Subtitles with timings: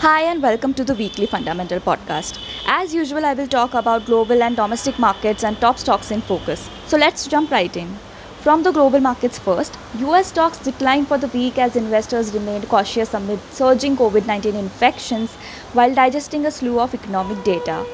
[0.00, 2.38] Hi, and welcome to the weekly Fundamental Podcast.
[2.66, 6.68] As usual, I will talk about global and domestic markets and top stocks in focus.
[6.86, 7.96] So let's jump right in.
[8.40, 13.14] From the global markets first, US stocks declined for the week as investors remained cautious
[13.14, 15.32] amid surging COVID 19 infections
[15.72, 17.86] while digesting a slew of economic data.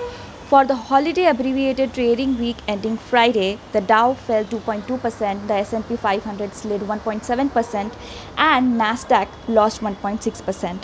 [0.48, 6.52] For the holiday abbreviated trading week ending Friday, the Dow fell 2.2%, the S&P 500
[6.52, 7.94] slid 1.7%,
[8.36, 10.82] and Nasdaq lost 1.6%.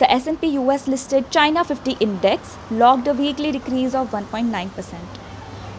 [0.00, 4.94] The S&P US listed China 50 index logged a weekly decrease of 1.9%.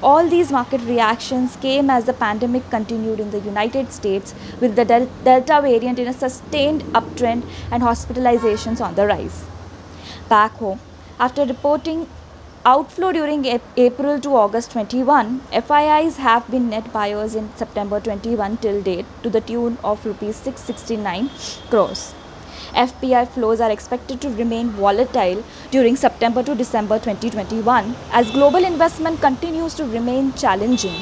[0.01, 4.85] All these market reactions came as the pandemic continued in the United States with the
[4.85, 9.43] Del- Delta variant in a sustained uptrend and hospitalizations on the rise.
[10.29, 10.79] Back home,
[11.19, 12.07] after reporting
[12.65, 18.57] outflow during Ap- April to August 21, FIIs have been net buyers in September 21
[18.57, 21.29] till date to the tune of rupees 669
[21.69, 22.13] crores.
[22.73, 29.21] FPI flows are expected to remain volatile during September to December 2021 as global investment
[29.21, 30.95] continues to remain challenging.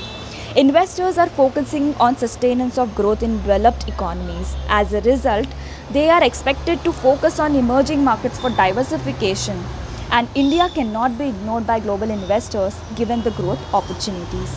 [0.55, 4.55] Investors are focusing on sustenance of growth in developed economies.
[4.67, 5.47] As a result,
[5.91, 9.63] they are expected to focus on emerging markets for diversification
[10.11, 14.55] and India cannot be ignored by global investors given the growth opportunities.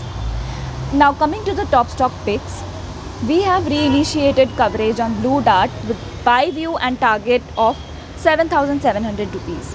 [0.92, 2.62] Now coming to the top stock picks,
[3.24, 7.74] we have reinitiated coverage on Blue Dart with buy view and target of
[8.16, 9.74] 7700 rupees.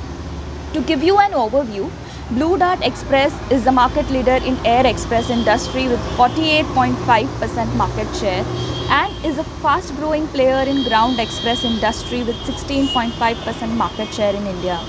[0.73, 1.89] To give you an overview,
[2.29, 8.45] Blue Dart Express is the market leader in air express industry with 48.5% market share
[8.89, 14.45] and is a fast growing player in ground express industry with 16.5% market share in
[14.45, 14.79] India.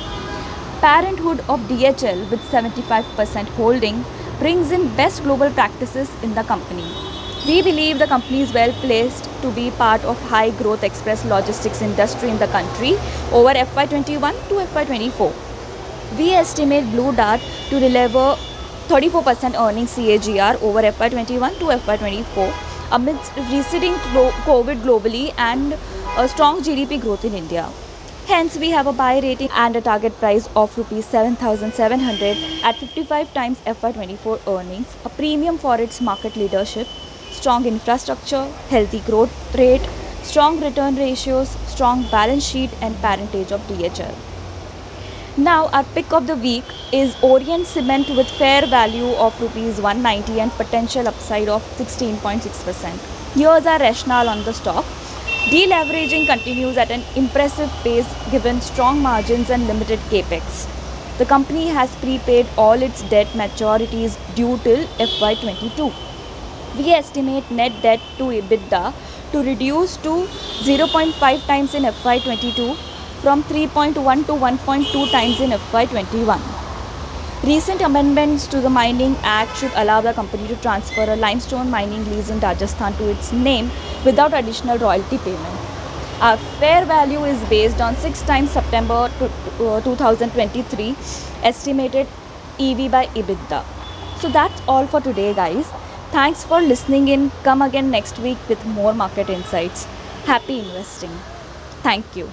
[0.83, 4.05] Parenthood of DHL with 75% holding
[4.39, 7.12] brings in best global practices in the company.
[7.45, 11.83] We believe the company is well placed to be part of high growth express logistics
[11.83, 12.93] industry in the country
[13.33, 15.33] over FY21 to FY24.
[16.19, 18.37] We estimate Blue Dart to deliver
[18.87, 22.53] 34% earnings CAGR over FY21 to FY24
[22.93, 23.95] amidst receding
[24.47, 25.77] COVID globally and
[26.17, 27.69] a strong GDP growth in India.
[28.27, 33.35] Hence, we have a buy rating and a target price of rupees 7700 at 55
[33.35, 36.87] times FY24 earnings, a premium for its market leadership,
[37.33, 39.89] strong infrastructure, healthy growth rate,
[40.23, 44.15] strong return ratios, strong balance sheet and parentage of DHL.
[45.37, 50.41] Now, our pick of the week is Orient Cement with fair value of rupees 190
[50.41, 53.35] and potential upside of 16.6%.
[53.35, 54.85] Here's our rationale on the stock.
[55.49, 60.69] Deleveraging continues at an impressive pace given strong margins and limited capex.
[61.17, 66.12] The company has prepaid all its debt maturities due till FY22.
[66.77, 68.95] We estimate net debt to EBITDA
[69.33, 70.27] to reduce to
[70.65, 72.77] 0.5 times in FY22
[73.21, 73.95] from 3.1
[74.27, 76.41] to 1.2 times in FY21.
[77.45, 82.05] Recent amendments to the Mining Act should allow the company to transfer a limestone mining
[82.11, 83.71] lease in Rajasthan to its name
[84.05, 85.59] without additional royalty payment.
[86.21, 89.11] Our fair value is based on 6 times September
[89.59, 90.95] 2023 uh,
[91.43, 92.07] estimated
[92.59, 93.63] EV by EBITDA.
[94.21, 95.67] So that's all for today, guys.
[96.13, 97.31] Thanks for listening in.
[97.43, 99.85] Come again next week with more market insights.
[100.27, 101.11] Happy investing.
[101.83, 102.31] Thank you.